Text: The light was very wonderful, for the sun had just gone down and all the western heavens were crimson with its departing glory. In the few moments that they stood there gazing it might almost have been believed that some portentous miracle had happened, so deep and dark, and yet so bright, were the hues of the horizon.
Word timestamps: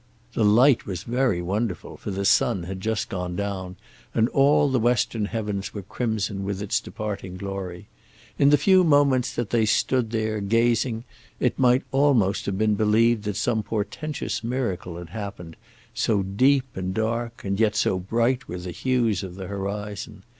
The 0.33 0.43
light 0.43 0.87
was 0.87 1.03
very 1.03 1.43
wonderful, 1.43 1.95
for 1.95 2.09
the 2.09 2.25
sun 2.25 2.63
had 2.63 2.81
just 2.81 3.07
gone 3.07 3.35
down 3.35 3.75
and 4.15 4.29
all 4.29 4.67
the 4.71 4.79
western 4.79 5.25
heavens 5.25 5.75
were 5.75 5.83
crimson 5.83 6.43
with 6.43 6.59
its 6.59 6.79
departing 6.79 7.37
glory. 7.37 7.85
In 8.39 8.49
the 8.49 8.57
few 8.57 8.83
moments 8.83 9.31
that 9.35 9.51
they 9.51 9.63
stood 9.67 10.09
there 10.09 10.41
gazing 10.41 11.03
it 11.39 11.59
might 11.59 11.83
almost 11.91 12.47
have 12.47 12.57
been 12.57 12.73
believed 12.73 13.25
that 13.25 13.35
some 13.35 13.61
portentous 13.61 14.43
miracle 14.43 14.97
had 14.97 15.09
happened, 15.09 15.55
so 15.93 16.23
deep 16.23 16.65
and 16.73 16.95
dark, 16.95 17.43
and 17.43 17.59
yet 17.59 17.75
so 17.75 17.99
bright, 17.99 18.47
were 18.47 18.57
the 18.57 18.71
hues 18.71 19.21
of 19.21 19.35
the 19.35 19.45
horizon. 19.45 20.23